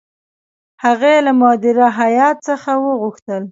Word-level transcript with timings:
هغه 0.83 1.11
له 1.25 1.31
مدیره 1.41 1.87
هیات 1.99 2.37
څخه 2.49 2.71
وغوښتل. 2.85 3.43